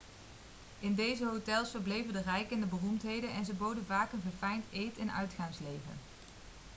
[0.79, 4.63] in deze hotels verbleven de rijken en de beroemdheden en ze boden vaak een verfijnd
[4.71, 5.99] eet en uitgaansleven